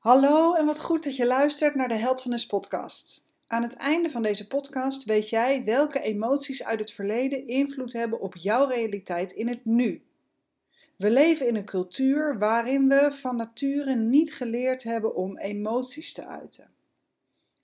Hallo 0.00 0.54
en 0.54 0.66
wat 0.66 0.80
goed 0.80 1.04
dat 1.04 1.16
je 1.16 1.26
luistert 1.26 1.74
naar 1.74 1.88
de 1.88 1.94
Held 1.94 2.22
van 2.22 2.30
de 2.30 2.44
podcast. 2.46 3.24
Aan 3.46 3.62
het 3.62 3.74
einde 3.74 4.10
van 4.10 4.22
deze 4.22 4.46
podcast 4.46 5.04
weet 5.04 5.28
jij 5.28 5.64
welke 5.64 6.00
emoties 6.00 6.64
uit 6.64 6.80
het 6.80 6.92
verleden 6.92 7.46
invloed 7.46 7.92
hebben 7.92 8.20
op 8.20 8.36
jouw 8.36 8.66
realiteit 8.66 9.32
in 9.32 9.48
het 9.48 9.64
nu. 9.64 10.02
We 10.96 11.10
leven 11.10 11.46
in 11.48 11.56
een 11.56 11.64
cultuur 11.64 12.38
waarin 12.38 12.88
we 12.88 13.08
van 13.12 13.36
nature 13.36 13.94
niet 13.94 14.34
geleerd 14.34 14.82
hebben 14.82 15.14
om 15.14 15.38
emoties 15.38 16.12
te 16.12 16.26
uiten. 16.26 16.70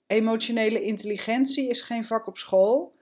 Emotionele 0.07 0.81
intelligentie 0.81 1.69
is 1.69 1.81
geen 1.81 2.05
vak 2.05 2.27
op 2.27 2.37
school 2.37 2.95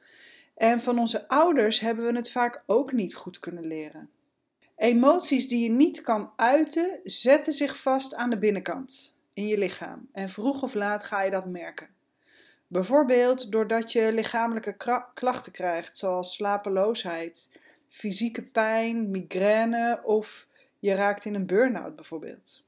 en 0.53 0.79
van 0.79 0.99
onze 0.99 1.27
ouders 1.27 1.79
hebben 1.79 2.05
we 2.05 2.15
het 2.15 2.31
vaak 2.31 2.63
ook 2.65 2.91
niet 2.91 3.15
goed 3.15 3.39
kunnen 3.39 3.67
leren. 3.67 4.09
Emoties 4.75 5.47
die 5.47 5.63
je 5.63 5.71
niet 5.71 6.01
kan 6.01 6.31
uiten, 6.35 6.99
zetten 7.03 7.53
zich 7.53 7.77
vast 7.77 8.13
aan 8.13 8.29
de 8.29 8.37
binnenkant 8.37 9.13
in 9.35 9.47
je 9.47 9.57
lichaam. 9.57 10.09
En 10.11 10.29
vroeg 10.29 10.61
of 10.61 10.73
laat 10.73 11.03
ga 11.03 11.21
je 11.21 11.31
dat 11.31 11.45
merken. 11.45 11.87
Bijvoorbeeld 12.67 13.51
doordat 13.51 13.91
je 13.91 14.13
lichamelijke 14.13 14.75
klachten 15.13 15.51
krijgt, 15.51 15.97
zoals 15.97 16.35
slapeloosheid, 16.35 17.49
fysieke 17.89 18.41
pijn, 18.41 19.11
migraine 19.11 20.01
of 20.03 20.47
je 20.79 20.93
raakt 20.93 21.25
in 21.25 21.35
een 21.35 21.45
burn-out 21.45 21.95
bijvoorbeeld. 21.95 22.63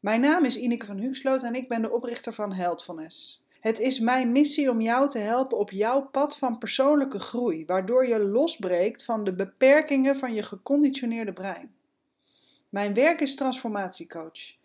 Mijn 0.00 0.20
naam 0.20 0.44
is 0.44 0.56
Ineke 0.56 0.86
van 0.86 0.98
Huxloot 0.98 1.42
en 1.42 1.54
ik 1.54 1.68
ben 1.68 1.82
de 1.82 1.90
oprichter 1.90 2.32
van 2.32 2.52
Heldfulness. 2.52 3.44
Het 3.60 3.78
is 3.78 3.98
mijn 3.98 4.32
missie 4.32 4.70
om 4.70 4.80
jou 4.80 5.08
te 5.08 5.18
helpen 5.18 5.58
op 5.58 5.70
jouw 5.70 6.02
pad 6.02 6.36
van 6.36 6.58
persoonlijke 6.58 7.18
groei, 7.18 7.64
waardoor 7.66 8.06
je 8.06 8.18
losbreekt 8.18 9.04
van 9.04 9.24
de 9.24 9.34
beperkingen 9.34 10.16
van 10.16 10.34
je 10.34 10.42
geconditioneerde 10.42 11.32
brein. 11.32 11.74
Mijn 12.68 12.94
werk 12.94 13.20
is 13.20 13.34
transformatiecoach. 13.34 14.58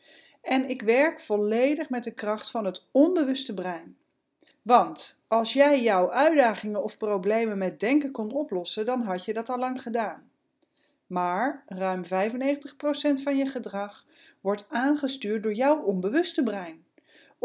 En 0.45 0.70
ik 0.70 0.81
werk 0.81 1.20
volledig 1.20 1.90
met 1.90 2.04
de 2.04 2.13
kracht 2.13 2.52
van 2.52 2.66
het 2.66 2.86
onbewuste 2.91 3.53
brein. 3.53 3.98
Want 4.62 5.17
als 5.28 5.53
jij 5.53 5.81
jouw 5.81 6.11
uitdagingen 6.11 6.83
of 6.83 6.97
problemen 6.97 7.58
met 7.58 7.80
denken 7.80 8.11
kon 8.11 8.31
oplossen, 8.31 8.86
dan 8.86 9.02
had 9.02 9.25
je 9.25 9.33
dat 9.33 9.50
al 9.50 9.58
lang 9.58 9.81
gedaan. 9.81 10.30
Maar 11.08 11.64
ruim 11.67 12.03
95% 12.03 12.08
van 13.23 13.38
je 13.38 13.45
gedrag 13.45 14.05
wordt 14.42 14.66
aangestuurd 14.70 15.44
door 15.44 15.53
jouw 15.53 15.81
onbewuste 15.81 16.44
brein 16.44 16.86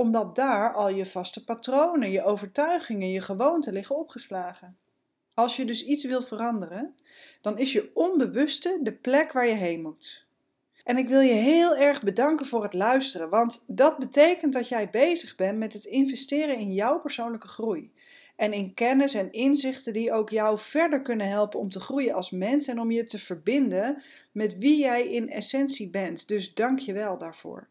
omdat 0.01 0.35
daar 0.35 0.75
al 0.75 0.89
je 0.89 1.07
vaste 1.07 1.45
patronen, 1.45 2.11
je 2.11 2.23
overtuigingen, 2.23 3.11
je 3.11 3.21
gewoonten 3.21 3.73
liggen 3.73 3.97
opgeslagen. 3.97 4.77
Als 5.35 5.57
je 5.57 5.65
dus 5.65 5.85
iets 5.85 6.05
wil 6.05 6.23
veranderen, 6.23 6.97
dan 7.41 7.59
is 7.59 7.73
je 7.73 7.91
onbewuste 7.95 8.79
de 8.83 8.93
plek 8.93 9.33
waar 9.33 9.47
je 9.47 9.55
heen 9.55 9.83
moet. 9.83 10.27
En 10.85 10.97
ik 10.97 11.09
wil 11.09 11.21
je 11.21 11.33
heel 11.33 11.77
erg 11.77 12.01
bedanken 12.01 12.47
voor 12.47 12.63
het 12.63 12.75
luisteren, 12.75 13.29
want 13.29 13.65
dat 13.67 13.99
betekent 13.99 14.53
dat 14.53 14.69
jij 14.69 14.91
bezig 14.91 15.37
bent 15.37 15.59
met 15.59 15.73
het 15.73 15.85
investeren 15.85 16.57
in 16.57 16.73
jouw 16.73 17.01
persoonlijke 17.01 17.49
groei. 17.49 17.93
En 18.37 18.53
in 18.53 18.75
kennis 18.75 19.15
en 19.15 19.33
inzichten 19.33 19.93
die 19.93 20.13
ook 20.13 20.31
jou 20.31 20.59
verder 20.59 21.03
kunnen 21.03 21.29
helpen 21.29 21.61
om 21.61 21.71
te 21.71 21.81
groeien 21.81 22.15
als 22.15 22.31
mens 22.31 22.67
en 22.67 22.81
om 22.81 22.91
je 22.91 23.05
te 23.05 23.19
verbinden 23.19 24.03
met 24.33 24.59
wie 24.59 24.79
jij 24.79 25.09
in 25.09 25.31
essentie 25.31 25.91
bent. 25.91 26.29
Dus 26.29 26.55
dank 26.55 26.79
je 26.79 26.93
wel 26.93 27.19
daarvoor. 27.19 27.69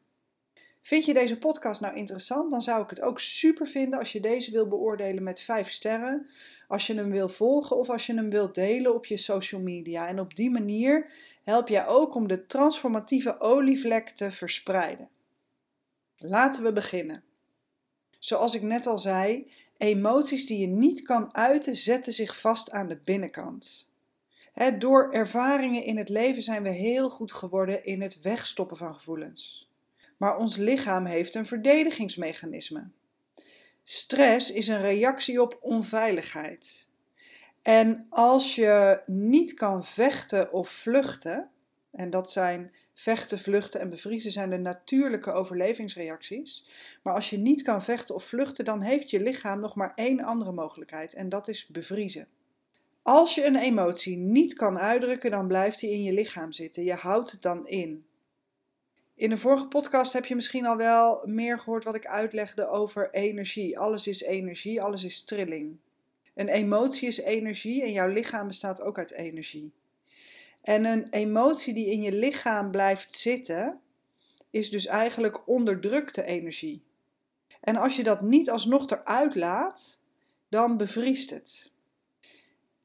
Vind 0.81 1.05
je 1.05 1.13
deze 1.13 1.37
podcast 1.37 1.81
nou 1.81 1.95
interessant? 1.95 2.51
Dan 2.51 2.61
zou 2.61 2.83
ik 2.83 2.89
het 2.89 3.01
ook 3.01 3.19
super 3.19 3.67
vinden 3.67 3.99
als 3.99 4.11
je 4.11 4.19
deze 4.19 4.51
wil 4.51 4.67
beoordelen 4.67 5.23
met 5.23 5.39
5 5.39 5.71
sterren. 5.71 6.29
Als 6.69 6.87
je 6.87 6.93
hem 6.93 7.11
wil 7.11 7.29
volgen 7.29 7.77
of 7.77 7.89
als 7.89 8.05
je 8.05 8.13
hem 8.13 8.29
wilt 8.29 8.55
delen 8.55 8.95
op 8.95 9.05
je 9.05 9.17
social 9.17 9.61
media. 9.61 10.07
En 10.07 10.19
op 10.19 10.35
die 10.35 10.49
manier 10.49 11.11
help 11.43 11.67
jij 11.67 11.87
ook 11.87 12.15
om 12.15 12.27
de 12.27 12.45
transformatieve 12.45 13.39
olievlek 13.39 14.09
te 14.09 14.31
verspreiden. 14.31 15.09
Laten 16.17 16.63
we 16.63 16.73
beginnen. 16.73 17.23
Zoals 18.19 18.55
ik 18.55 18.61
net 18.61 18.87
al 18.87 18.99
zei, 18.99 19.51
emoties 19.77 20.45
die 20.45 20.59
je 20.59 20.67
niet 20.67 21.01
kan 21.01 21.35
uiten 21.35 21.77
zetten 21.77 22.13
zich 22.13 22.39
vast 22.39 22.71
aan 22.71 22.87
de 22.87 22.99
binnenkant. 23.03 23.87
door 24.77 25.11
ervaringen 25.11 25.83
in 25.83 25.97
het 25.97 26.09
leven 26.09 26.41
zijn 26.41 26.63
we 26.63 26.69
heel 26.69 27.09
goed 27.09 27.33
geworden 27.33 27.85
in 27.85 28.01
het 28.01 28.21
wegstoppen 28.21 28.77
van 28.77 28.95
gevoelens. 28.95 29.69
Maar 30.17 30.37
ons 30.37 30.57
lichaam 30.57 31.05
heeft 31.05 31.35
een 31.35 31.45
verdedigingsmechanisme. 31.45 32.89
Stress 33.91 34.51
is 34.51 34.67
een 34.67 34.81
reactie 34.81 35.41
op 35.41 35.57
onveiligheid. 35.61 36.87
En 37.61 38.05
als 38.09 38.55
je 38.55 39.01
niet 39.05 39.53
kan 39.53 39.83
vechten 39.83 40.53
of 40.53 40.69
vluchten, 40.69 41.49
en 41.91 42.09
dat 42.09 42.31
zijn 42.31 42.73
vechten, 42.93 43.39
vluchten 43.39 43.79
en 43.79 43.89
bevriezen 43.89 44.31
zijn 44.31 44.49
de 44.49 44.57
natuurlijke 44.57 45.31
overlevingsreacties. 45.31 46.65
Maar 47.03 47.13
als 47.13 47.29
je 47.29 47.37
niet 47.37 47.61
kan 47.61 47.83
vechten 47.83 48.15
of 48.15 48.23
vluchten, 48.23 48.65
dan 48.65 48.81
heeft 48.81 49.09
je 49.09 49.23
lichaam 49.23 49.59
nog 49.59 49.75
maar 49.75 49.91
één 49.95 50.23
andere 50.23 50.51
mogelijkheid 50.51 51.13
en 51.13 51.29
dat 51.29 51.47
is 51.47 51.67
bevriezen. 51.67 52.27
Als 53.01 53.35
je 53.35 53.45
een 53.45 53.55
emotie 53.55 54.17
niet 54.17 54.53
kan 54.53 54.79
uitdrukken, 54.79 55.31
dan 55.31 55.47
blijft 55.47 55.79
die 55.79 55.91
in 55.91 56.03
je 56.03 56.13
lichaam 56.13 56.51
zitten. 56.51 56.83
Je 56.83 56.93
houdt 56.93 57.31
het 57.31 57.41
dan 57.41 57.67
in. 57.67 58.05
In 59.19 59.29
de 59.29 59.37
vorige 59.37 59.67
podcast 59.67 60.13
heb 60.13 60.25
je 60.25 60.35
misschien 60.35 60.65
al 60.65 60.75
wel 60.77 61.21
meer 61.25 61.59
gehoord 61.59 61.83
wat 61.83 61.95
ik 61.95 62.07
uitlegde 62.07 62.67
over 62.67 63.09
energie. 63.13 63.79
Alles 63.79 64.07
is 64.07 64.21
energie, 64.21 64.81
alles 64.81 65.03
is 65.03 65.23
trilling. 65.23 65.77
Een 66.35 66.47
emotie 66.47 67.07
is 67.07 67.17
energie 67.17 67.83
en 67.83 67.91
jouw 67.91 68.07
lichaam 68.07 68.47
bestaat 68.47 68.81
ook 68.81 68.97
uit 68.97 69.11
energie. 69.11 69.71
En 70.61 70.85
een 70.85 71.07
emotie 71.09 71.73
die 71.73 71.91
in 71.91 72.01
je 72.01 72.11
lichaam 72.11 72.71
blijft 72.71 73.13
zitten, 73.13 73.79
is 74.49 74.71
dus 74.71 74.85
eigenlijk 74.85 75.47
onderdrukte 75.47 76.23
energie. 76.23 76.83
En 77.61 77.75
als 77.75 77.95
je 77.95 78.03
dat 78.03 78.21
niet 78.21 78.49
alsnog 78.49 78.89
eruit 78.89 79.35
laat, 79.35 79.99
dan 80.49 80.77
bevriest 80.77 81.29
het. 81.29 81.71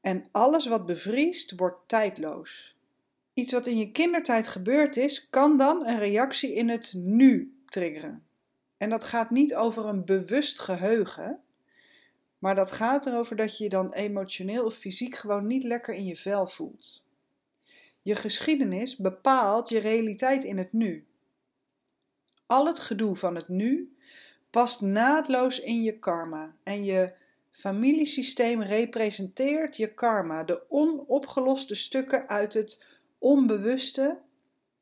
En 0.01 0.25
alles 0.31 0.66
wat 0.66 0.87
bevriest, 0.87 1.56
wordt 1.56 1.89
tijdloos. 1.89 2.73
Iets 3.34 3.53
wat 3.53 3.67
in 3.67 3.78
je 3.78 3.93
kindertijd 3.93 4.49
gebeurd 4.49 4.97
is, 4.97 5.31
kan 5.31 5.56
dan 5.56 5.87
een 5.87 5.99
reactie 5.99 6.55
in 6.55 6.69
het 6.69 6.93
nu 6.97 7.59
triggeren. 7.67 8.27
En 8.77 8.91
dat 8.91 9.05
gaat 9.05 9.31
niet 9.31 9.55
over 9.55 9.87
een 9.87 10.05
bewust 10.05 10.59
geheugen, 10.59 11.41
maar 12.39 12.55
dat 12.55 12.71
gaat 12.71 13.06
erover 13.06 13.37
dat 13.37 13.59
je 13.59 13.65
je 13.65 13.71
dan 13.71 13.93
emotioneel 13.93 14.65
of 14.65 14.75
fysiek 14.75 15.15
gewoon 15.15 15.47
niet 15.47 15.65
lekker 15.65 15.95
in 15.95 16.06
je 16.06 16.17
vel 16.17 16.47
voelt. 16.47 17.05
Je 18.03 18.15
geschiedenis 18.15 18.97
bepaalt 18.97 19.69
je 19.69 19.78
realiteit 19.78 20.45
in 20.45 20.59
het 20.59 20.72
nu. 20.72 21.06
Al 22.47 22.66
het 22.66 22.81
gedoe 22.81 23.16
van 23.16 23.34
het 23.34 23.49
nu 23.49 23.97
past 24.51 24.81
naadloos 24.81 25.61
in 25.61 25.83
je 25.83 25.99
karma 25.99 26.56
en 26.62 26.84
je 26.84 27.12
familiesysteem 27.51 28.62
representeert 28.62 29.77
je 29.77 29.95
karma, 29.95 30.45
de 30.45 30.71
onopgeloste 30.71 31.75
stukken 31.75 32.28
uit 32.28 32.55
het 32.55 32.84
onbewuste 33.24 34.18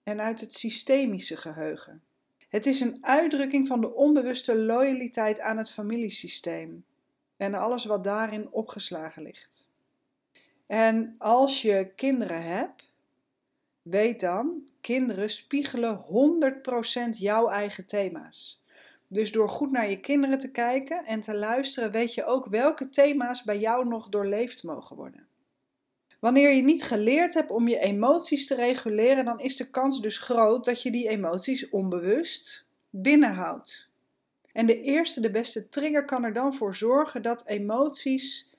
en 0.02 0.20
uit 0.20 0.40
het 0.40 0.54
systemische 0.54 1.36
geheugen. 1.36 2.02
Het 2.48 2.66
is 2.66 2.80
een 2.80 2.98
uitdrukking 3.00 3.66
van 3.66 3.80
de 3.80 3.94
onbewuste 3.94 4.56
loyaliteit 4.56 5.40
aan 5.40 5.58
het 5.58 5.72
familiesysteem 5.72 6.84
en 7.36 7.54
alles 7.54 7.84
wat 7.84 8.04
daarin 8.04 8.50
opgeslagen 8.50 9.22
ligt. 9.22 9.68
En 10.66 11.14
als 11.18 11.62
je 11.62 11.92
kinderen 11.96 12.42
hebt, 12.42 12.92
weet 13.82 14.20
dan, 14.20 14.68
kinderen 14.80 15.30
spiegelen 15.30 16.04
100% 17.10 17.10
jouw 17.10 17.48
eigen 17.48 17.86
thema's. 17.86 18.62
Dus 19.06 19.32
door 19.32 19.48
goed 19.48 19.70
naar 19.70 19.90
je 19.90 20.00
kinderen 20.00 20.38
te 20.38 20.50
kijken 20.50 21.04
en 21.04 21.20
te 21.20 21.36
luisteren, 21.36 21.90
weet 21.90 22.14
je 22.14 22.24
ook 22.24 22.46
welke 22.46 22.90
thema's 22.90 23.42
bij 23.42 23.58
jou 23.58 23.88
nog 23.88 24.08
doorleefd 24.08 24.62
mogen 24.62 24.96
worden. 24.96 25.30
Wanneer 26.22 26.54
je 26.54 26.62
niet 26.62 26.82
geleerd 26.82 27.34
hebt 27.34 27.50
om 27.50 27.68
je 27.68 27.78
emoties 27.78 28.46
te 28.46 28.54
reguleren, 28.54 29.24
dan 29.24 29.40
is 29.40 29.56
de 29.56 29.70
kans 29.70 30.00
dus 30.00 30.18
groot 30.18 30.64
dat 30.64 30.82
je 30.82 30.90
die 30.90 31.08
emoties 31.08 31.70
onbewust 31.70 32.64
binnenhoudt. 32.90 33.88
En 34.52 34.66
de 34.66 34.80
eerste, 34.80 35.20
de 35.20 35.30
beste 35.30 35.68
trigger 35.68 36.04
kan 36.04 36.24
er 36.24 36.32
dan 36.32 36.54
voor 36.54 36.74
zorgen 36.74 37.22
dat 37.22 37.46
emoties 37.46 38.50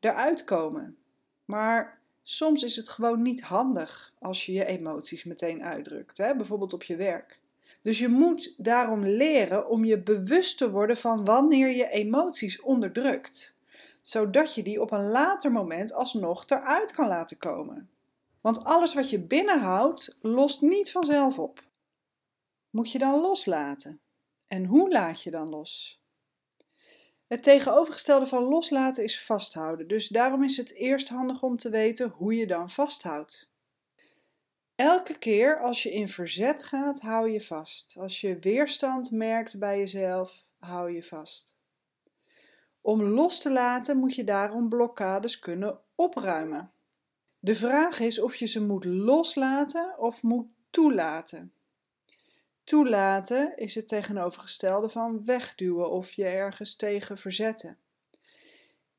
eruit 0.00 0.44
komen. 0.44 0.96
Maar 1.44 2.00
soms 2.22 2.62
is 2.62 2.76
het 2.76 2.88
gewoon 2.88 3.22
niet 3.22 3.42
handig 3.42 4.14
als 4.18 4.46
je 4.46 4.52
je 4.52 4.66
emoties 4.66 5.24
meteen 5.24 5.62
uitdrukt, 5.62 6.18
hè? 6.18 6.36
bijvoorbeeld 6.36 6.72
op 6.72 6.82
je 6.82 6.96
werk. 6.96 7.38
Dus 7.82 7.98
je 7.98 8.08
moet 8.08 8.54
daarom 8.64 9.04
leren 9.04 9.68
om 9.68 9.84
je 9.84 10.02
bewust 10.02 10.58
te 10.58 10.70
worden 10.70 10.96
van 10.96 11.24
wanneer 11.24 11.76
je 11.76 11.88
emoties 11.88 12.60
onderdrukt 12.60 13.56
zodat 14.02 14.54
je 14.54 14.62
die 14.62 14.80
op 14.80 14.90
een 14.90 15.08
later 15.08 15.52
moment 15.52 15.92
alsnog 15.92 16.44
eruit 16.46 16.92
kan 16.92 17.08
laten 17.08 17.38
komen. 17.38 17.90
Want 18.40 18.64
alles 18.64 18.94
wat 18.94 19.10
je 19.10 19.20
binnenhoudt, 19.20 20.18
lost 20.20 20.60
niet 20.60 20.90
vanzelf 20.90 21.38
op. 21.38 21.62
Moet 22.70 22.92
je 22.92 22.98
dan 22.98 23.20
loslaten? 23.20 24.00
En 24.48 24.64
hoe 24.64 24.90
laat 24.90 25.22
je 25.22 25.30
dan 25.30 25.48
los? 25.48 26.00
Het 27.26 27.42
tegenovergestelde 27.42 28.26
van 28.26 28.42
loslaten 28.42 29.04
is 29.04 29.24
vasthouden, 29.24 29.88
dus 29.88 30.08
daarom 30.08 30.44
is 30.44 30.56
het 30.56 30.74
eerst 30.74 31.08
handig 31.08 31.42
om 31.42 31.56
te 31.56 31.70
weten 31.70 32.08
hoe 32.08 32.34
je 32.34 32.46
dan 32.46 32.70
vasthoudt. 32.70 33.50
Elke 34.74 35.18
keer 35.18 35.60
als 35.60 35.82
je 35.82 35.92
in 35.92 36.08
verzet 36.08 36.62
gaat, 36.62 37.00
hou 37.00 37.30
je 37.30 37.40
vast. 37.40 37.96
Als 37.98 38.20
je 38.20 38.38
weerstand 38.38 39.10
merkt 39.10 39.58
bij 39.58 39.78
jezelf, 39.78 40.50
hou 40.58 40.92
je 40.92 41.02
vast. 41.02 41.51
Om 42.82 43.02
los 43.02 43.40
te 43.40 43.50
laten 43.50 43.96
moet 43.96 44.14
je 44.14 44.24
daarom 44.24 44.68
blokkades 44.68 45.38
kunnen 45.38 45.78
opruimen. 45.94 46.70
De 47.38 47.54
vraag 47.54 48.00
is 48.00 48.20
of 48.20 48.34
je 48.34 48.46
ze 48.46 48.66
moet 48.66 48.84
loslaten 48.84 49.98
of 49.98 50.22
moet 50.22 50.46
toelaten. 50.70 51.52
Toelaten 52.64 53.56
is 53.56 53.74
het 53.74 53.88
tegenovergestelde 53.88 54.88
van 54.88 55.24
wegduwen 55.24 55.90
of 55.90 56.12
je 56.12 56.24
ergens 56.24 56.76
tegen 56.76 57.18
verzetten. 57.18 57.76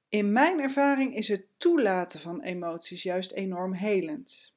In 0.10 0.32
mijn 0.32 0.60
ervaring 0.60 1.16
is 1.16 1.28
het 1.28 1.46
toelaten 1.58 2.20
van 2.20 2.42
emoties 2.42 3.04
juist 3.04 3.32
enorm 3.32 3.74
helend. 3.74 4.54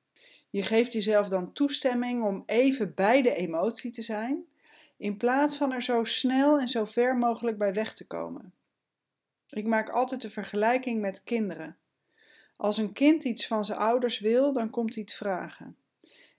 Je 0.51 0.63
geeft 0.63 0.93
jezelf 0.93 1.29
dan 1.29 1.53
toestemming 1.53 2.25
om 2.25 2.43
even 2.47 2.95
bij 2.95 3.23
de 3.23 3.35
emotie 3.35 3.91
te 3.91 4.03
zijn, 4.03 4.45
in 4.97 5.17
plaats 5.17 5.57
van 5.57 5.73
er 5.73 5.83
zo 5.83 6.05
snel 6.05 6.59
en 6.59 6.69
zo 6.69 6.85
ver 6.85 7.17
mogelijk 7.17 7.59
bij 7.59 7.73
weg 7.75 7.95
te 7.95 8.07
komen. 8.07 8.53
Ik 9.51 9.67
maak 9.67 9.89
altijd 9.89 10.23
de 10.23 10.31
vergelijking 10.31 11.01
met 11.01 11.25
kinderen. 11.25 11.77
Als 12.57 12.77
een 12.77 12.93
kind 12.93 13.25
iets 13.25 13.47
van 13.47 13.65
zijn 13.65 13.79
ouders 13.79 14.19
wil, 14.19 14.53
dan 14.53 14.71
komt 14.71 14.95
hij 14.95 15.03
het 15.03 15.15
vragen. 15.15 15.77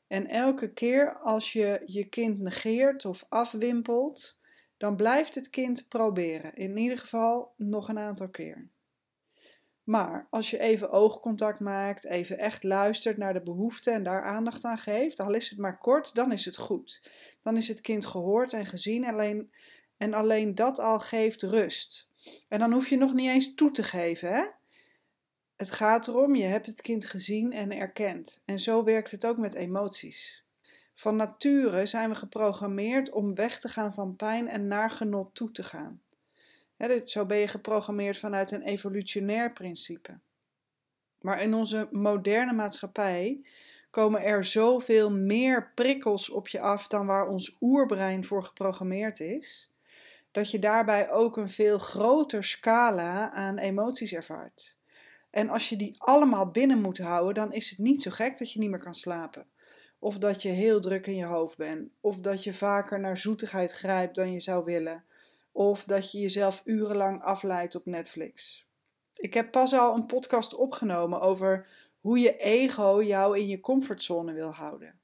En 0.07 0.27
elke 0.27 0.73
keer 0.73 1.17
als 1.17 1.53
je 1.53 1.83
je 1.85 2.05
kind 2.05 2.39
negeert 2.39 3.05
of 3.05 3.25
afwimpelt, 3.29 4.37
dan 4.77 4.95
blijft 4.95 5.35
het 5.35 5.49
kind 5.49 5.87
proberen. 5.87 6.55
In 6.55 6.77
ieder 6.77 6.97
geval 6.97 7.53
nog 7.57 7.89
een 7.89 7.99
aantal 7.99 8.29
keer. 8.29 8.69
Maar 9.83 10.27
als 10.29 10.49
je 10.49 10.59
even 10.59 10.91
oogcontact 10.91 11.59
maakt, 11.59 12.05
even 12.05 12.37
echt 12.37 12.63
luistert 12.63 13.17
naar 13.17 13.33
de 13.33 13.41
behoeften 13.41 13.93
en 13.93 14.03
daar 14.03 14.23
aandacht 14.23 14.63
aan 14.63 14.77
geeft, 14.77 15.19
al 15.19 15.33
is 15.33 15.49
het 15.49 15.59
maar 15.59 15.77
kort, 15.77 16.15
dan 16.15 16.31
is 16.31 16.45
het 16.45 16.57
goed. 16.57 17.11
Dan 17.43 17.57
is 17.57 17.67
het 17.67 17.81
kind 17.81 18.05
gehoord 18.05 18.53
en 18.53 18.65
gezien 18.65 19.05
alleen, 19.05 19.51
en 19.97 20.13
alleen 20.13 20.55
dat 20.55 20.79
al 20.79 20.99
geeft 20.99 21.41
rust. 21.41 22.06
En 22.47 22.59
dan 22.59 22.71
hoef 22.71 22.87
je 22.87 22.97
nog 22.97 23.13
niet 23.13 23.29
eens 23.29 23.55
toe 23.55 23.71
te 23.71 23.83
geven. 23.83 24.33
Hè? 24.33 24.43
Het 25.55 25.71
gaat 25.71 26.07
erom, 26.07 26.35
je 26.35 26.43
hebt 26.43 26.65
het 26.65 26.81
kind 26.81 27.05
gezien 27.05 27.53
en 27.53 27.71
erkend. 27.71 28.41
En 28.45 28.59
zo 28.59 28.83
werkt 28.83 29.11
het 29.11 29.25
ook 29.25 29.37
met 29.37 29.53
emoties. 29.53 30.45
Van 30.93 31.15
nature 31.15 31.85
zijn 31.85 32.09
we 32.09 32.15
geprogrammeerd 32.15 33.11
om 33.11 33.35
weg 33.35 33.59
te 33.59 33.69
gaan 33.69 33.93
van 33.93 34.15
pijn 34.15 34.47
en 34.47 34.67
naar 34.67 34.89
genot 34.89 35.35
toe 35.35 35.51
te 35.51 35.63
gaan. 35.63 36.01
zo 37.05 37.25
ben 37.25 37.37
je 37.37 37.47
geprogrammeerd 37.47 38.17
vanuit 38.17 38.51
een 38.51 38.61
evolutionair 38.61 39.53
principe. 39.53 40.19
Maar 41.21 41.41
in 41.41 41.53
onze 41.53 41.87
moderne 41.91 42.53
maatschappij 42.53 43.41
komen 43.89 44.23
er 44.23 44.45
zoveel 44.45 45.11
meer 45.11 45.71
prikkels 45.75 46.29
op 46.29 46.47
je 46.47 46.59
af 46.59 46.87
dan 46.87 47.05
waar 47.05 47.27
ons 47.27 47.57
oerbrein 47.61 48.23
voor 48.23 48.43
geprogrammeerd 48.43 49.19
is, 49.19 49.71
dat 50.37 50.51
je 50.51 50.59
daarbij 50.59 51.11
ook 51.11 51.37
een 51.37 51.49
veel 51.49 51.77
groter 51.77 52.43
scala 52.43 53.31
aan 53.31 53.57
emoties 53.57 54.13
ervaart. 54.13 54.77
En 55.29 55.49
als 55.49 55.69
je 55.69 55.75
die 55.75 55.95
allemaal 55.97 56.51
binnen 56.51 56.81
moet 56.81 56.97
houden, 56.97 57.33
dan 57.33 57.53
is 57.53 57.69
het 57.69 57.79
niet 57.79 58.01
zo 58.01 58.11
gek 58.11 58.37
dat 58.37 58.51
je 58.51 58.59
niet 58.59 58.69
meer 58.69 58.79
kan 58.79 58.95
slapen. 58.95 59.47
Of 59.99 60.17
dat 60.17 60.41
je 60.41 60.49
heel 60.49 60.79
druk 60.79 61.07
in 61.07 61.15
je 61.15 61.25
hoofd 61.25 61.57
bent. 61.57 61.89
Of 62.01 62.19
dat 62.19 62.43
je 62.43 62.53
vaker 62.53 62.99
naar 62.99 63.17
zoetigheid 63.17 63.71
grijpt 63.71 64.15
dan 64.15 64.31
je 64.31 64.39
zou 64.39 64.65
willen. 64.65 65.03
Of 65.51 65.83
dat 65.83 66.11
je 66.11 66.19
jezelf 66.19 66.61
urenlang 66.65 67.23
afleidt 67.23 67.75
op 67.75 67.85
Netflix. 67.85 68.65
Ik 69.15 69.33
heb 69.33 69.51
pas 69.51 69.73
al 69.73 69.95
een 69.95 70.05
podcast 70.05 70.55
opgenomen 70.55 71.21
over 71.21 71.67
hoe 71.99 72.19
je 72.19 72.37
ego 72.37 73.03
jou 73.03 73.37
in 73.37 73.47
je 73.47 73.59
comfortzone 73.59 74.33
wil 74.33 74.51
houden. 74.51 74.99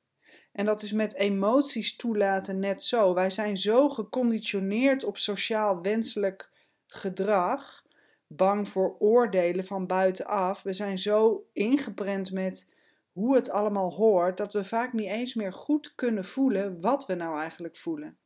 En 0.54 0.66
dat 0.66 0.82
is 0.82 0.92
met 0.92 1.14
emoties 1.14 1.96
toelaten 1.96 2.60
net 2.60 2.84
zo. 2.84 3.14
Wij 3.14 3.30
zijn 3.30 3.58
zo 3.58 3.90
geconditioneerd 3.90 5.04
op 5.04 5.18
sociaal 5.18 5.82
wenselijk 5.82 6.50
gedrag 6.88 7.84
bang 8.28 8.70
voor 8.70 8.96
oordelen 9.00 9.66
van 9.66 9.88
buitenaf. 9.88 10.64
We 10.64 10.74
zijn 10.74 10.98
zo 10.98 11.46
ingeprent 11.54 12.32
met 12.32 12.68
hoe 13.12 13.36
het 13.36 13.50
allemaal 13.50 13.92
hoort, 13.92 14.38
dat 14.38 14.54
we 14.54 14.64
vaak 14.64 14.94
niet 14.94 15.08
eens 15.08 15.34
meer 15.34 15.54
goed 15.54 15.96
kunnen 15.96 16.26
voelen 16.26 16.82
wat 16.82 17.06
we 17.06 17.14
nou 17.16 17.40
eigenlijk 17.40 17.76
voelen. 17.76 18.18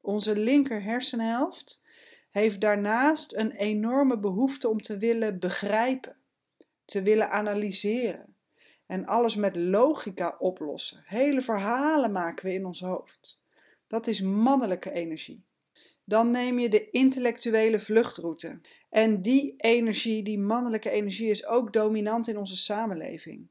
Onze 0.00 0.36
linker 0.36 0.82
hersenhelft 0.82 1.82
heeft 2.30 2.60
daarnaast 2.60 3.34
een 3.34 3.50
enorme 3.50 4.18
behoefte 4.18 4.68
om 4.68 4.80
te 4.80 4.96
willen 4.96 5.38
begrijpen, 5.38 6.16
te 6.84 7.02
willen 7.02 7.30
analyseren 7.30 8.33
en 8.86 9.06
alles 9.06 9.36
met 9.36 9.56
logica 9.56 10.36
oplossen. 10.38 11.02
Hele 11.04 11.40
verhalen 11.40 12.12
maken 12.12 12.46
we 12.46 12.52
in 12.52 12.66
ons 12.66 12.80
hoofd. 12.80 13.40
Dat 13.86 14.06
is 14.06 14.20
mannelijke 14.20 14.92
energie 14.92 15.44
dan 16.04 16.30
neem 16.30 16.58
je 16.58 16.68
de 16.68 16.90
intellectuele 16.90 17.80
vluchtroute. 17.80 18.60
En 18.90 19.22
die 19.22 19.54
energie, 19.56 20.22
die 20.22 20.38
mannelijke 20.38 20.90
energie, 20.90 21.30
is 21.30 21.46
ook 21.46 21.72
dominant 21.72 22.28
in 22.28 22.38
onze 22.38 22.56
samenleving. 22.56 23.46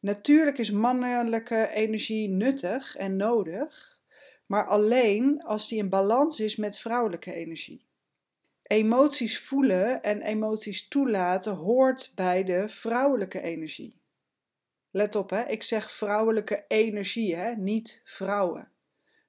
Natuurlijk 0.00 0.58
is 0.58 0.70
mannelijke 0.70 1.68
energie 1.68 2.28
nuttig 2.28 2.96
en 2.96 3.16
nodig, 3.16 3.98
maar 4.46 4.66
alleen 4.66 5.42
als 5.42 5.68
die 5.68 5.78
in 5.78 5.88
balans 5.88 6.40
is 6.40 6.56
met 6.56 6.78
vrouwelijke 6.78 7.34
energie. 7.34 7.84
Emoties 8.62 9.40
voelen 9.40 10.02
en 10.02 10.22
emoties 10.22 10.88
toelaten 10.88 11.54
hoort 11.54 12.12
bij 12.14 12.44
de 12.44 12.68
vrouwelijke 12.68 13.40
energie. 13.40 14.02
Let 14.94 15.14
op, 15.14 15.30
hè? 15.30 15.42
ik 15.42 15.62
zeg 15.62 15.90
vrouwelijke 15.90 16.64
energie, 16.68 17.36
hè? 17.36 17.54
niet 17.56 18.02
vrouwen. 18.04 18.68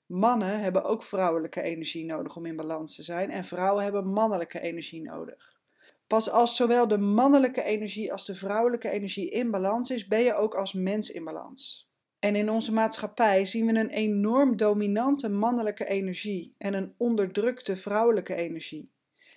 Mannen 0.06 0.60
hebben 0.60 0.84
ook 0.84 1.04
vrouwelijke 1.04 1.62
energie 1.62 2.06
nodig 2.06 2.36
om 2.36 2.46
in 2.46 2.56
balans 2.56 2.96
te 2.96 3.04
zijn 3.04 3.30
en 3.30 3.44
vrouwen 3.44 3.84
hebben 3.84 4.08
mannelijke 4.08 4.60
energie 4.60 5.02
nodig. 5.02 5.60
Pas 6.08 6.30
als 6.30 6.56
zowel 6.56 6.88
de 6.88 6.98
mannelijke 6.98 7.64
energie 7.64 8.12
als 8.12 8.26
de 8.26 8.36
vrouwelijke 8.36 8.90
energie 8.90 9.30
in 9.30 9.52
balans 9.52 9.90
is, 9.90 10.08
ben 10.08 10.20
je 10.20 10.34
ook 10.34 10.56
als 10.56 10.74
mens 10.74 11.12
in 11.12 11.24
balans. 11.24 11.90
En 12.20 12.36
in 12.36 12.50
onze 12.50 12.74
maatschappij 12.74 13.46
zien 13.46 13.66
we 13.66 13.80
een 13.80 13.90
enorm 13.90 14.58
dominante 14.58 15.30
mannelijke 15.30 15.86
energie 15.86 16.56
en 16.58 16.74
een 16.74 16.94
onderdrukte 16.98 17.76
vrouwelijke 17.76 18.36
energie. 18.36 18.92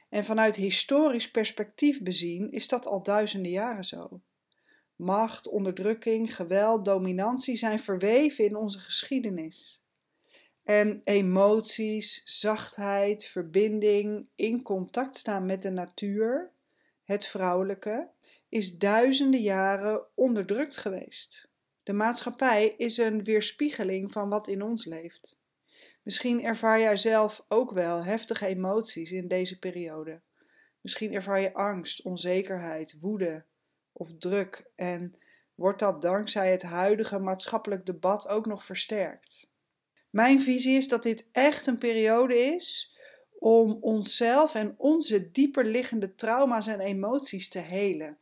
En 0.08 0.24
vanuit 0.24 0.56
historisch 0.56 1.30
perspectief 1.30 2.02
bezien 2.02 2.50
is 2.50 2.68
dat 2.68 2.86
al 2.86 3.02
duizenden 3.02 3.50
jaren 3.50 3.84
zo. 3.84 4.20
Macht, 4.98 5.48
onderdrukking, 5.48 6.34
geweld, 6.36 6.84
dominantie 6.84 7.56
zijn 7.56 7.78
verweven 7.78 8.44
in 8.44 8.56
onze 8.56 8.78
geschiedenis. 8.78 9.82
En 10.62 11.00
emoties, 11.04 12.22
zachtheid, 12.24 13.24
verbinding, 13.24 14.28
in 14.34 14.62
contact 14.62 15.16
staan 15.16 15.46
met 15.46 15.62
de 15.62 15.70
natuur, 15.70 16.52
het 17.04 17.26
vrouwelijke, 17.26 18.10
is 18.48 18.78
duizenden 18.78 19.40
jaren 19.40 20.06
onderdrukt 20.14 20.76
geweest. 20.76 21.50
De 21.82 21.92
maatschappij 21.92 22.74
is 22.76 22.96
een 22.96 23.24
weerspiegeling 23.24 24.12
van 24.12 24.28
wat 24.28 24.48
in 24.48 24.62
ons 24.62 24.84
leeft. 24.84 25.40
Misschien 26.02 26.44
ervaar 26.44 26.80
jij 26.80 26.96
zelf 26.96 27.44
ook 27.48 27.72
wel 27.72 28.04
heftige 28.04 28.46
emoties 28.46 29.10
in 29.10 29.28
deze 29.28 29.58
periode. 29.58 30.20
Misschien 30.80 31.14
ervaar 31.14 31.40
je 31.40 31.54
angst, 31.54 32.02
onzekerheid, 32.02 32.96
woede 33.00 33.44
of 33.98 34.12
druk 34.18 34.70
en 34.74 35.14
wordt 35.54 35.78
dat 35.78 36.02
dankzij 36.02 36.50
het 36.50 36.62
huidige 36.62 37.18
maatschappelijk 37.18 37.86
debat 37.86 38.28
ook 38.28 38.46
nog 38.46 38.64
versterkt. 38.64 39.50
Mijn 40.10 40.40
visie 40.40 40.76
is 40.76 40.88
dat 40.88 41.02
dit 41.02 41.28
echt 41.32 41.66
een 41.66 41.78
periode 41.78 42.38
is 42.38 42.96
om 43.38 43.78
onszelf 43.80 44.54
en 44.54 44.74
onze 44.76 45.30
dieper 45.30 45.64
liggende 45.64 46.14
trauma's 46.14 46.66
en 46.66 46.80
emoties 46.80 47.48
te 47.48 47.58
helen. 47.58 48.18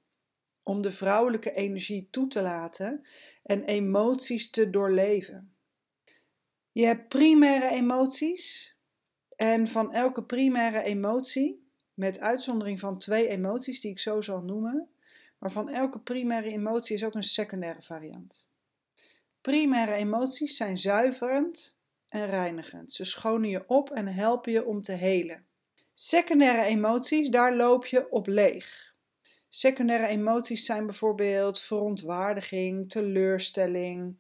Om 0.63 0.83
de 0.83 0.93
vrouwelijke 0.93 1.53
energie 1.53 2.09
toe 2.11 2.29
te 2.29 2.41
laten 2.41 3.07
en 3.43 3.65
emoties 3.65 4.51
te 4.51 4.71
doorleven. 4.71 5.55
Je 6.73 6.85
hebt 6.85 7.09
primaire 7.09 7.69
emoties 7.69 8.77
en 9.37 9.67
van 9.67 9.93
elke 9.93 10.25
primaire 10.25 10.83
emotie, 10.83 11.69
met 11.95 12.21
uitzondering 12.21 12.81
van 12.81 12.99
twee 12.99 13.29
emoties 13.29 13.81
die 13.81 13.91
ik 13.91 13.99
zo 13.99 14.21
zal 14.21 14.43
noemen, 14.43 14.89
maar 15.39 15.53
van 15.53 15.69
elke 15.69 15.99
primaire 15.99 16.51
emotie 16.51 16.95
is 16.95 17.05
ook 17.05 17.15
een 17.15 17.23
secundaire 17.23 17.83
variant. 17.83 18.49
Primaire 19.41 19.93
emoties 19.93 20.57
zijn 20.57 20.79
zuiverend 20.79 21.79
en 22.09 22.27
reinigend. 22.27 22.93
Ze 22.93 23.05
schonen 23.05 23.51
je 23.51 23.69
op 23.69 23.91
en 23.91 24.07
helpen 24.07 24.53
je 24.53 24.65
om 24.65 24.83
te 24.83 24.93
helen. 24.93 25.47
Secundaire 25.95 26.63
emoties, 26.63 27.29
daar 27.29 27.57
loop 27.57 27.87
je 27.87 28.11
op 28.11 28.27
leeg. 28.27 28.95
Secundaire 29.49 30.07
emoties 30.07 30.65
zijn 30.65 30.87
bijvoorbeeld 30.87 31.61
verontwaardiging, 31.61 32.91
teleurstelling, 32.91 34.17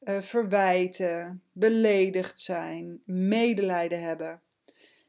uh, 0.00 0.20
verwijten, 0.20 1.42
beledigd 1.52 2.40
zijn, 2.40 3.02
medelijden 3.04 4.02
hebben. 4.02 4.42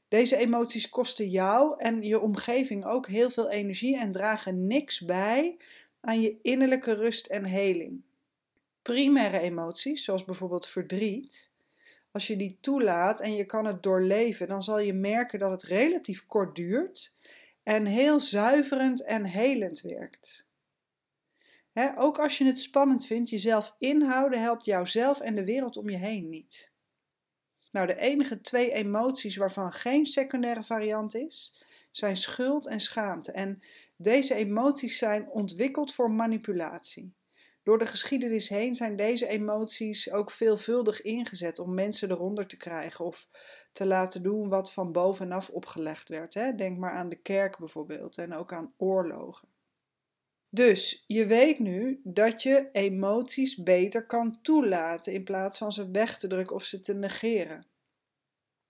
Deze 0.10 0.38
emoties 0.38 0.89
kosten 0.89 1.30
jou 1.30 1.75
en 1.78 2.01
je 2.01 2.20
omgeving 2.20 2.86
ook 2.86 3.08
heel 3.08 3.30
veel 3.30 3.50
energie 3.50 3.98
en 3.98 4.12
dragen 4.12 4.68
niks 4.68 5.00
bij 5.00 5.58
aan 6.01 6.22
je 6.22 6.39
innerlijke 6.42 6.94
rust 6.94 7.28
en 7.28 7.46
heling. 7.46 8.01
primaire 8.82 9.39
emoties, 9.39 10.04
zoals 10.04 10.25
bijvoorbeeld 10.25 10.68
verdriet, 10.68 11.51
als 12.12 12.28
je 12.28 12.36
die 12.36 12.58
toelaat 12.62 13.20
en 13.20 13.36
je 13.36 13.46
kan 13.46 13.66
het 13.66 13.84
doorleven, 13.84 14.48
dan 14.48 14.63
zal 14.63 14.80
je 14.80 14.94
merken 14.94 15.39
dat 15.39 15.51
het 15.51 15.63
relatief 15.63 16.25
kort 16.25 16.56
duurt 16.56 17.16
en 17.63 17.86
heel 17.86 18.20
zuiverend 18.20 19.06
en 19.06 19.25
helend 19.25 19.82
werkt. 19.82 20.48
ook 21.96 22.20
als 22.20 22.38
je 22.38 22.46
het 22.46 22.60
spannend 22.60 23.06
vindt, 23.06 23.30
jezelf 23.30 23.75
inhouden 23.78 24.42
helpt 24.42 24.66
jouzelf 24.66 25.20
en 25.20 25.36
de 25.36 25.46
wereld 25.46 25.78
om 25.78 25.89
je 25.89 25.98
heen 25.98 26.30
niet. 26.30 26.72
Nou, 27.72 27.88
de 27.88 27.98
enige 27.98 28.42
twee 28.42 28.72
emoties 28.72 29.36
waarvan 29.36 29.72
geen 29.72 30.06
secundaire 30.06 30.64
variant 30.64 31.16
is, 31.16 31.64
zijn 31.92 32.18
schuld 32.18 32.68
en 32.68 32.80
schaamte. 32.80 33.32
En 33.32 33.60
deze 33.96 34.36
emoties 34.36 34.98
zijn 34.98 35.30
ontwikkeld 35.30 35.94
voor 35.94 36.12
manipulatie. 36.12 37.14
Door 37.64 37.78
de 37.78 37.88
geschiedenis 37.88 38.50
heen 38.50 38.76
zijn 38.76 38.96
deze 38.96 39.28
emoties 39.28 40.12
ook 40.12 40.32
veelvuldig 40.32 41.02
ingezet 41.02 41.60
om 41.60 41.74
mensen 41.74 42.12
eronder 42.12 42.48
te 42.48 42.58
krijgen 42.58 43.06
of 43.06 43.28
te 43.72 43.86
laten 43.86 44.24
doen 44.24 44.50
wat 44.50 44.74
van 44.74 44.92
bovenaf 44.92 45.50
opgelegd 45.50 46.10
werd. 46.10 46.34
Denk 46.34 46.78
maar 46.78 46.92
aan 46.92 47.10
de 47.10 47.16
kerk 47.16 47.58
bijvoorbeeld 47.58 48.18
en 48.18 48.34
ook 48.34 48.54
aan 48.54 48.74
oorlogen. 48.78 49.48
Dus 50.50 51.03
je 51.08 51.25
weet 51.25 51.60
nu 51.60 52.01
dat 52.03 52.44
je 52.44 52.70
emoties 52.72 53.63
beter 53.63 54.06
kan 54.06 54.41
toelaten 54.41 55.13
in 55.13 55.24
plaats 55.24 55.58
van 55.58 55.72
ze 55.72 55.91
weg 55.91 56.18
te 56.18 56.27
drukken 56.27 56.56
of 56.56 56.63
ze 56.63 56.82
te 56.82 56.94
negeren. 56.94 57.65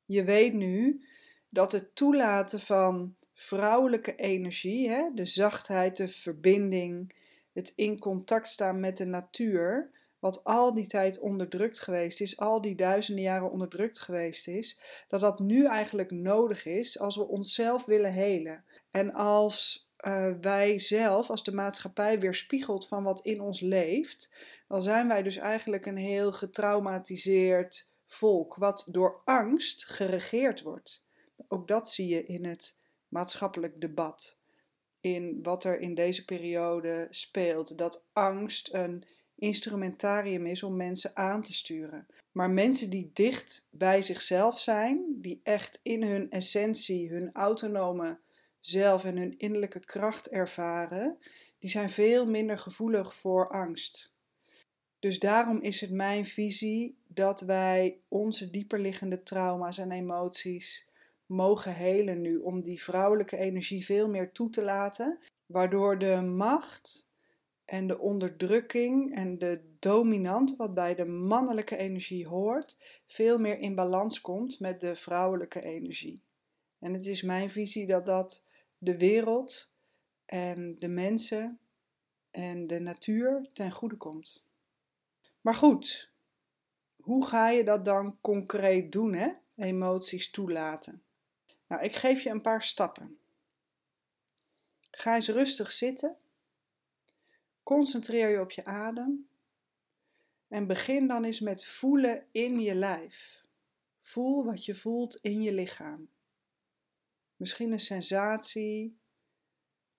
Je 0.05 0.23
weet 0.23 0.53
nu 0.53 1.03
dat 1.49 1.71
het 1.71 1.95
toelaten 1.95 2.59
van 2.59 3.15
vrouwelijke 3.33 4.15
energie, 4.15 4.89
hè, 4.89 5.09
de 5.13 5.25
zachtheid, 5.25 5.97
de 5.97 6.07
verbinding, 6.07 7.15
het 7.53 7.73
in 7.75 7.99
contact 7.99 8.47
staan 8.47 8.79
met 8.79 8.97
de 8.97 9.05
natuur, 9.05 9.91
wat 10.19 10.43
al 10.43 10.73
die 10.73 10.87
tijd 10.87 11.19
onderdrukt 11.19 11.79
geweest 11.79 12.21
is, 12.21 12.37
al 12.37 12.61
die 12.61 12.75
duizenden 12.75 13.23
jaren 13.23 13.51
onderdrukt 13.51 13.99
geweest 13.99 14.47
is, 14.47 14.79
dat 15.07 15.21
dat 15.21 15.39
nu 15.39 15.65
eigenlijk 15.65 16.11
nodig 16.11 16.65
is 16.65 16.99
als 16.99 17.15
we 17.15 17.27
onszelf 17.27 17.85
willen 17.85 18.13
helen. 18.13 18.63
En 18.91 19.13
als 19.13 19.88
uh, 20.07 20.31
wij 20.41 20.79
zelf, 20.79 21.29
als 21.29 21.43
de 21.43 21.53
maatschappij 21.53 22.19
weerspiegelt 22.19 22.87
van 22.87 23.03
wat 23.03 23.21
in 23.21 23.41
ons 23.41 23.61
leeft, 23.61 24.33
dan 24.67 24.81
zijn 24.81 25.07
wij 25.07 25.23
dus 25.23 25.37
eigenlijk 25.37 25.85
een 25.85 25.97
heel 25.97 26.31
getraumatiseerd 26.31 27.89
volk, 28.05 28.55
wat 28.55 28.87
door 28.91 29.21
angst 29.25 29.85
geregeerd 29.85 30.61
wordt. 30.61 31.03
Ook 31.47 31.67
dat 31.67 31.89
zie 31.89 32.07
je 32.07 32.25
in 32.25 32.45
het 32.45 32.75
maatschappelijk 33.07 33.81
debat 33.81 34.37
in 35.01 35.39
wat 35.43 35.63
er 35.63 35.79
in 35.79 35.93
deze 35.93 36.25
periode 36.25 37.07
speelt. 37.09 37.77
Dat 37.77 38.05
angst 38.13 38.73
een 38.73 39.03
instrumentarium 39.35 40.45
is 40.45 40.63
om 40.63 40.75
mensen 40.75 41.11
aan 41.13 41.41
te 41.41 41.53
sturen. 41.53 42.07
Maar 42.31 42.49
mensen 42.49 42.89
die 42.89 43.09
dicht 43.13 43.67
bij 43.71 44.01
zichzelf 44.01 44.59
zijn, 44.59 45.05
die 45.15 45.39
echt 45.43 45.79
in 45.83 46.03
hun 46.03 46.29
essentie, 46.29 47.09
hun 47.09 47.29
autonome 47.33 48.19
zelf 48.59 49.03
en 49.03 49.17
hun 49.17 49.37
innerlijke 49.37 49.79
kracht 49.79 50.29
ervaren, 50.29 51.17
die 51.59 51.69
zijn 51.69 51.89
veel 51.89 52.25
minder 52.25 52.57
gevoelig 52.57 53.13
voor 53.13 53.49
angst. 53.49 54.13
Dus 54.99 55.19
daarom 55.19 55.61
is 55.61 55.81
het 55.81 55.91
mijn 55.91 56.25
visie 56.25 56.97
dat 57.07 57.41
wij 57.41 57.99
onze 58.07 58.49
dieperliggende 58.49 59.23
trauma's 59.23 59.77
en 59.77 59.91
emoties 59.91 60.89
mogen 61.25 61.73
helen 61.73 62.21
nu, 62.21 62.37
om 62.37 62.63
die 62.63 62.81
vrouwelijke 62.81 63.37
energie 63.37 63.85
veel 63.85 64.09
meer 64.09 64.31
toe 64.31 64.49
te 64.49 64.63
laten, 64.63 65.19
waardoor 65.45 65.97
de 65.97 66.21
macht 66.21 67.07
en 67.65 67.87
de 67.87 67.99
onderdrukking 67.99 69.15
en 69.15 69.37
de 69.37 69.61
dominant, 69.79 70.55
wat 70.55 70.73
bij 70.73 70.95
de 70.95 71.05
mannelijke 71.05 71.77
energie 71.77 72.27
hoort, 72.27 72.77
veel 73.07 73.37
meer 73.37 73.59
in 73.59 73.75
balans 73.75 74.21
komt 74.21 74.59
met 74.59 74.81
de 74.81 74.95
vrouwelijke 74.95 75.61
energie. 75.61 76.21
En 76.79 76.93
het 76.93 77.05
is 77.05 77.21
mijn 77.21 77.49
visie 77.49 77.87
dat 77.87 78.05
dat 78.05 78.45
de 78.79 78.97
wereld 78.97 79.69
en 80.25 80.79
de 80.79 80.87
mensen 80.87 81.59
en 82.31 82.67
de 82.67 82.79
natuur 82.79 83.49
ten 83.53 83.71
goede 83.71 83.97
komt. 83.97 84.43
Maar 85.41 85.55
goed, 85.55 86.11
hoe 86.95 87.25
ga 87.25 87.49
je 87.49 87.63
dat 87.63 87.85
dan 87.85 88.17
concreet 88.21 88.91
doen, 88.91 89.13
hè? 89.13 89.31
Emoties 89.55 90.31
toelaten. 90.31 91.03
Nou, 91.67 91.83
ik 91.83 91.95
geef 91.95 92.21
je 92.21 92.29
een 92.29 92.41
paar 92.41 92.63
stappen. 92.63 93.19
Ga 94.91 95.15
eens 95.15 95.27
rustig 95.27 95.71
zitten. 95.71 96.17
Concentreer 97.63 98.29
je 98.29 98.39
op 98.39 98.51
je 98.51 98.65
adem. 98.65 99.29
En 100.47 100.67
begin 100.67 101.07
dan 101.07 101.23
eens 101.23 101.39
met 101.39 101.65
voelen 101.65 102.25
in 102.31 102.59
je 102.59 102.75
lijf. 102.75 103.45
Voel 103.99 104.43
wat 104.43 104.65
je 104.65 104.75
voelt 104.75 105.15
in 105.15 105.41
je 105.41 105.53
lichaam. 105.53 106.09
Misschien 107.39 107.71
een 107.71 107.79
sensatie, 107.79 108.99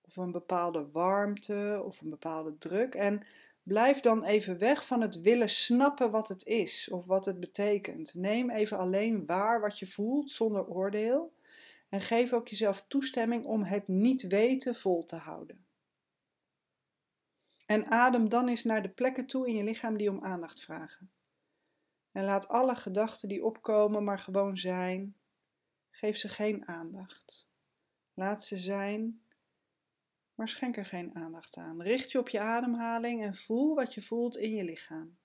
of 0.01 0.15
een 0.15 0.31
bepaalde 0.31 0.89
warmte, 0.91 1.81
of 1.85 2.01
een 2.01 2.09
bepaalde 2.09 2.57
druk. 2.57 2.95
En 2.95 3.25
blijf 3.63 3.99
dan 3.99 4.23
even 4.23 4.57
weg 4.57 4.85
van 4.85 5.01
het 5.01 5.21
willen 5.21 5.49
snappen 5.49 6.11
wat 6.11 6.27
het 6.27 6.45
is 6.45 6.89
of 6.89 7.05
wat 7.05 7.25
het 7.25 7.39
betekent. 7.39 8.13
Neem 8.13 8.49
even 8.49 8.77
alleen 8.77 9.25
waar 9.25 9.61
wat 9.61 9.79
je 9.79 9.87
voelt 9.87 10.31
zonder 10.31 10.67
oordeel. 10.67 11.33
En 11.89 12.01
geef 12.01 12.33
ook 12.33 12.47
jezelf 12.47 12.85
toestemming 12.87 13.45
om 13.45 13.63
het 13.63 13.87
niet 13.87 14.27
weten 14.27 14.75
vol 14.75 15.05
te 15.05 15.15
houden. 15.15 15.65
En 17.65 17.91
adem 17.91 18.29
dan 18.29 18.47
eens 18.47 18.63
naar 18.63 18.81
de 18.81 18.89
plekken 18.89 19.25
toe 19.25 19.47
in 19.47 19.55
je 19.55 19.63
lichaam 19.63 19.97
die 19.97 20.09
om 20.09 20.23
aandacht 20.23 20.61
vragen. 20.61 21.11
En 22.11 22.23
laat 22.23 22.47
alle 22.47 22.75
gedachten 22.75 23.29
die 23.29 23.45
opkomen 23.45 24.03
maar 24.03 24.19
gewoon 24.19 24.57
zijn. 24.57 25.15
Geef 25.91 26.17
ze 26.17 26.29
geen 26.29 26.67
aandacht. 26.67 27.49
Laat 28.13 28.43
ze 28.43 28.57
zijn, 28.57 29.21
maar 30.35 30.49
schenk 30.49 30.77
er 30.77 30.85
geen 30.85 31.15
aandacht 31.15 31.57
aan. 31.57 31.81
Richt 31.81 32.11
je 32.11 32.19
op 32.19 32.29
je 32.29 32.39
ademhaling 32.39 33.23
en 33.23 33.35
voel 33.35 33.75
wat 33.75 33.93
je 33.93 34.01
voelt 34.01 34.37
in 34.37 34.55
je 34.55 34.63
lichaam. 34.63 35.17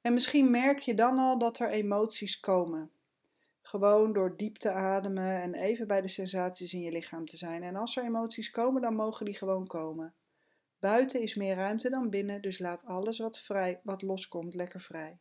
En 0.00 0.12
misschien 0.12 0.50
merk 0.50 0.78
je 0.78 0.94
dan 0.94 1.18
al 1.18 1.38
dat 1.38 1.58
er 1.58 1.70
emoties 1.70 2.40
komen. 2.40 2.90
Gewoon 3.62 4.12
door 4.12 4.36
diep 4.36 4.56
te 4.56 4.70
ademen 4.70 5.42
en 5.42 5.54
even 5.54 5.86
bij 5.86 6.00
de 6.00 6.08
sensaties 6.08 6.74
in 6.74 6.80
je 6.80 6.92
lichaam 6.92 7.26
te 7.26 7.36
zijn. 7.36 7.62
En 7.62 7.76
als 7.76 7.96
er 7.96 8.04
emoties 8.04 8.50
komen, 8.50 8.82
dan 8.82 8.94
mogen 8.94 9.24
die 9.24 9.34
gewoon 9.34 9.66
komen. 9.66 10.14
Buiten 10.78 11.20
is 11.20 11.34
meer 11.34 11.54
ruimte 11.54 11.90
dan 11.90 12.10
binnen, 12.10 12.42
dus 12.42 12.58
laat 12.58 12.84
alles 12.84 13.18
wat, 13.18 13.38
vrij, 13.38 13.80
wat 13.82 14.02
loskomt 14.02 14.54
lekker 14.54 14.80
vrij. 14.80 15.18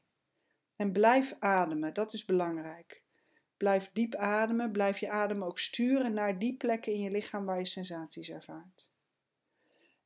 En 0.75 0.91
blijf 0.91 1.35
ademen, 1.39 1.93
dat 1.93 2.13
is 2.13 2.25
belangrijk. 2.25 3.04
Blijf 3.57 3.89
diep 3.93 4.15
ademen, 4.15 4.71
blijf 4.71 4.97
je 4.97 5.09
adem 5.09 5.43
ook 5.43 5.59
sturen 5.59 6.13
naar 6.13 6.39
die 6.39 6.53
plekken 6.53 6.93
in 6.93 6.99
je 6.99 7.11
lichaam 7.11 7.45
waar 7.45 7.57
je 7.57 7.65
sensaties 7.65 8.29
ervaart. 8.29 8.91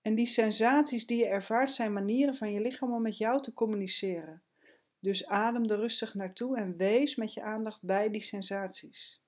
En 0.02 0.16
die 0.16 0.28
sensaties 0.28 1.06
die 1.06 1.18
je 1.18 1.28
ervaart 1.28 1.74
zijn 1.74 1.94
manieren 1.94 2.36
van 2.36 2.52
je 2.52 2.62
lichaam 2.62 2.94
om 2.94 3.02
met 3.02 3.18
jou 3.18 3.42
te 3.42 3.54
communiceren. 3.54 4.42
Dus 5.00 5.28
adem 5.28 5.66
er 5.66 5.78
rustig 5.78 6.14
naartoe 6.14 6.58
en 6.58 6.78
wees 6.78 7.16
met 7.16 7.34
je 7.34 7.42
aandacht 7.42 7.84
bij 7.84 8.10
die 8.10 8.22
sensaties. 8.22 9.22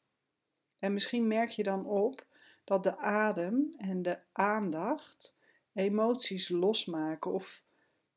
En 0.80 0.94
misschien 0.94 1.28
merk 1.28 1.50
je 1.50 1.64
dan 1.64 1.86
op 1.86 2.26
dat 2.64 2.84
de 2.84 2.98
adem 2.98 3.70
en 3.78 4.02
de 4.02 4.20
aandacht 4.32 5.36
emoties 5.74 6.50
losmaken 6.50 7.32
of 7.32 7.64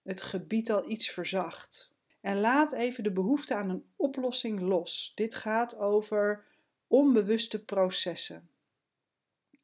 het 0.02 0.22
gebied 0.22 0.70
al 0.70 0.90
iets 0.90 1.10
verzacht. 1.10 1.93
En 2.24 2.40
laat 2.40 2.72
even 2.72 3.04
de 3.04 3.12
behoefte 3.12 3.54
aan 3.54 3.70
een 3.70 3.84
oplossing 3.96 4.60
los. 4.60 5.12
Dit 5.14 5.34
gaat 5.34 5.76
over 5.76 6.44
onbewuste 6.86 7.64
processen. 7.64 8.48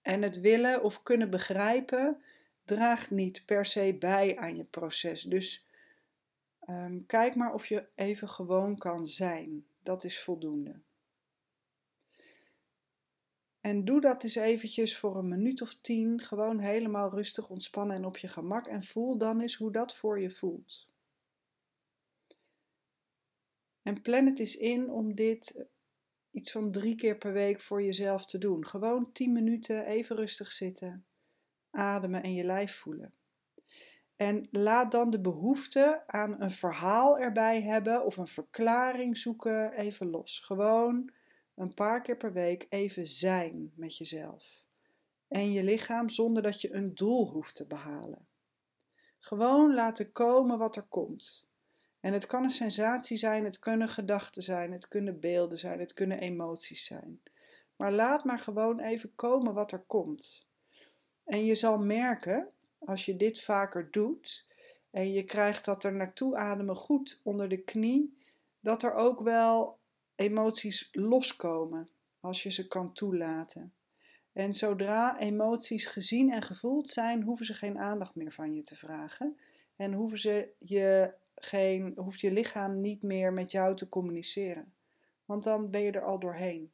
En 0.03 0.23
het 0.23 0.41
willen 0.41 0.83
of 0.83 1.03
kunnen 1.03 1.31
begrijpen 1.31 2.23
draagt 2.65 3.11
niet 3.11 3.43
per 3.47 3.67
se 3.67 3.97
bij 3.99 4.39
aan 4.39 4.57
je 4.57 4.65
proces. 4.65 5.23
Dus 5.23 5.67
um, 6.69 7.07
kijk 7.07 7.35
maar 7.35 7.55
of 7.55 7.67
je 7.67 7.87
even 7.95 8.29
gewoon 8.29 8.79
kan 8.79 9.07
zijn. 9.07 9.67
Dat 9.83 10.05
is 10.05 10.21
voldoende. 10.21 10.81
En 13.61 13.85
doe 13.85 14.01
dat 14.01 14.23
eens 14.23 14.35
eventjes 14.35 14.97
voor 14.97 15.17
een 15.17 15.29
minuut 15.29 15.63
of 15.63 15.75
tien, 15.81 16.21
gewoon 16.21 16.59
helemaal 16.59 17.11
rustig 17.11 17.49
ontspannen 17.49 17.97
en 17.97 18.05
op 18.05 18.17
je 18.17 18.29
gemak. 18.29 18.67
En 18.67 18.83
voel 18.83 19.19
dan 19.19 19.41
eens 19.41 19.55
hoe 19.55 19.73
dat 19.73 19.95
voor 19.95 20.21
je 20.21 20.31
voelt. 20.31 20.90
En 23.83 24.03
plan 24.03 24.27
het 24.27 24.39
eens 24.39 24.57
in 24.57 24.91
om 24.91 25.15
dit 25.15 25.67
iets 26.31 26.53
van 26.53 26.71
drie 26.71 26.95
keer 26.95 27.17
per 27.19 27.33
week 27.33 27.61
voor 27.61 27.83
jezelf 27.83 28.27
te 28.27 28.39
doen. 28.39 28.67
Gewoon 28.67 29.13
tien 29.13 29.33
minuten 29.33 29.87
even 29.87 30.17
rustig 30.17 30.53
zitten, 30.53 31.07
ademen 31.71 32.23
en 32.23 32.35
je 32.35 32.45
lijf 32.45 32.75
voelen. 32.75 33.15
En 34.17 34.49
laat 34.51 34.91
dan 34.91 35.11
de 35.11 35.21
behoefte 35.21 36.03
aan 36.07 36.41
een 36.41 36.51
verhaal 36.51 37.19
erbij 37.19 37.63
hebben 37.63 38.05
of 38.05 38.17
een 38.17 38.27
verklaring 38.27 39.17
zoeken 39.17 39.73
even 39.73 40.11
los. 40.11 40.41
Gewoon 40.41 41.13
een 41.55 41.75
paar 41.75 42.03
keer 42.03 42.17
per 42.17 42.33
week 42.33 42.67
even 42.69 43.07
zijn 43.07 43.73
met 43.75 43.97
jezelf 43.97 44.61
en 45.31 45.53
je 45.53 45.65
lichaam 45.65 46.09
zonder 46.09 46.43
dat 46.43 46.61
je 46.61 46.75
een 46.75 46.95
doel 46.95 47.31
hoeft 47.31 47.55
te 47.55 47.67
behalen. 47.67 48.29
Gewoon 49.19 49.75
laten 49.75 50.13
komen 50.13 50.59
wat 50.59 50.77
er 50.77 50.87
komt. 50.87 51.50
En 52.01 52.13
het 52.13 52.27
kan 52.27 52.45
een 52.45 52.51
sensatie 52.51 53.17
zijn, 53.17 53.45
het 53.45 53.59
kunnen 53.59 53.89
gedachten 53.89 54.43
zijn, 54.43 54.73
het 54.73 54.89
kunnen 54.89 55.21
beelden 55.21 55.59
zijn, 55.59 55.79
het 55.79 55.93
kunnen 55.93 56.19
emoties 56.19 56.85
zijn. 56.85 57.23
Maar 57.77 57.93
laat 57.93 58.25
maar 58.25 58.39
gewoon 58.39 58.81
even 58.81 59.15
komen 59.15 59.55
wat 59.55 59.73
er 59.73 59.85
komt. 59.87 60.47
En 61.25 61.45
je 61.45 61.55
zal 61.55 61.79
merken, 61.79 62.49
als 62.79 63.05
je 63.05 63.17
dit 63.17 63.41
vaker 63.41 63.91
doet 63.91 64.47
en 64.91 65.13
je 65.13 65.25
krijgt 65.25 65.65
dat 65.65 65.85
er 65.85 65.93
naartoe 65.93 66.37
ademen 66.37 66.77
goed 66.77 67.21
onder 67.25 67.49
de 67.49 67.59
knie, 67.59 68.19
dat 68.61 68.83
er 68.83 68.95
ook 68.95 69.21
wel 69.21 69.79
emoties 70.15 70.89
loskomen 70.93 71.89
als 72.21 72.43
je 72.43 72.51
ze 72.51 72.69
kan 72.69 72.93
toelaten. 72.93 73.75
En 74.33 74.55
zodra 74.55 75.19
emoties 75.19 75.87
gezien 75.87 76.33
en 76.33 76.43
gevoeld 76.43 76.91
zijn, 76.91 77.23
hoeven 77.23 77.47
ze 77.47 77.55
geen 77.55 77.79
aandacht 77.79 78.15
meer 78.15 78.33
van 78.33 78.55
je 78.55 78.63
te 78.63 78.77
vragen. 78.77 79.39
En 79.77 79.93
hoeven 79.93 80.19
ze 80.19 80.49
je 80.59 81.15
geen, 81.45 81.93
hoeft 81.97 82.21
je 82.21 82.31
lichaam 82.31 82.81
niet 82.81 83.03
meer 83.03 83.33
met 83.33 83.53
jou 83.53 83.77
te 83.77 83.89
communiceren. 83.89 84.75
Want 85.25 85.45
dan 85.45 85.71
ben 85.71 85.81
je 85.81 85.93
er 85.93 86.05
al 86.05 86.19
doorheen. 86.19 86.73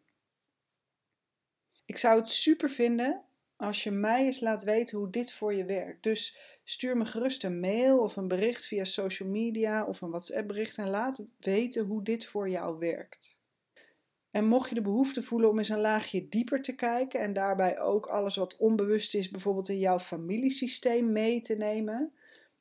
Ik 1.85 1.99
zou 1.99 2.18
het 2.18 2.28
super 2.28 2.70
vinden 2.70 3.25
als 3.56 3.85
je 3.85 3.90
mij 3.90 4.25
eens 4.25 4.40
laat 4.40 4.62
weten 4.62 4.99
hoe 4.99 5.11
dit 5.11 5.32
voor 5.32 5.54
je 5.54 5.64
werkt. 5.64 6.02
Dus 6.02 6.38
stuur 6.64 6.96
me 6.96 7.04
gerust 7.04 7.44
een 7.44 7.61
mail 7.61 7.99
of 7.99 8.16
een 8.16 8.28
bericht 8.28 8.66
via 8.66 8.85
social 8.85 9.28
media 9.28 9.85
of 9.85 10.00
een 10.00 10.11
WhatsApp 10.11 10.49
bericht 10.49 10.78
en 10.78 10.88
laat 10.88 11.26
weten 11.38 11.85
hoe 11.85 12.02
dit 12.02 12.25
voor 12.25 12.49
jou 12.49 12.78
werkt. 12.78 13.37
En 14.30 14.46
mocht 14.46 14.68
je 14.68 14.75
de 14.75 14.80
behoefte 14.80 15.23
voelen 15.23 15.50
om 15.50 15.58
eens 15.58 15.68
een 15.68 15.80
laagje 15.80 16.28
dieper 16.28 16.62
te 16.62 16.75
kijken 16.75 17.20
en 17.20 17.32
daarbij 17.32 17.80
ook 17.80 18.06
alles 18.06 18.37
wat 18.37 18.56
onbewust 18.56 19.14
is, 19.14 19.30
bijvoorbeeld 19.30 19.68
in 19.68 19.78
jouw 19.78 19.99
familiesysteem 19.99 21.12
mee 21.12 21.40
te 21.40 21.54
nemen, 21.54 22.12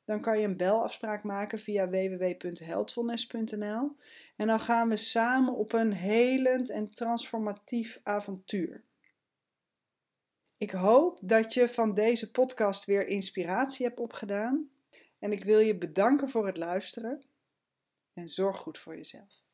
dan 0.06 0.20
kan 0.20 0.38
je 0.38 0.46
een 0.46 0.56
belafspraak 0.56 1.22
maken 1.22 1.58
via 1.58 1.88
www.heldfulness.nl 1.88 3.96
en 4.36 4.46
dan 4.46 4.60
gaan 4.60 4.88
we 4.88 4.96
samen 4.96 5.54
op 5.54 5.72
een 5.72 5.92
helend 5.92 6.70
en 6.70 6.90
transformatief 6.90 8.00
avontuur. 8.02 8.84
Ik 10.56 10.70
hoop 10.70 11.18
dat 11.22 11.54
je 11.54 11.68
van 11.68 11.94
deze 11.94 12.30
podcast 12.30 12.84
weer 12.84 13.06
inspiratie 13.06 13.86
hebt 13.86 14.00
opgedaan 14.00 14.70
en 15.18 15.32
ik 15.32 15.44
wil 15.44 15.58
je 15.58 15.78
bedanken 15.78 16.28
voor 16.28 16.46
het 16.46 16.56
luisteren 16.56 17.24
en 18.12 18.28
zorg 18.28 18.56
goed 18.56 18.78
voor 18.78 18.96
jezelf. 18.96 19.45